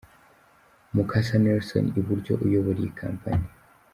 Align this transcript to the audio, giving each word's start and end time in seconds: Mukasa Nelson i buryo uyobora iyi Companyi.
Mukasa 0.93 1.35
Nelson 1.43 1.85
i 1.99 2.01
buryo 2.07 2.33
uyobora 2.45 2.77
iyi 2.83 2.93
Companyi. 2.99 3.49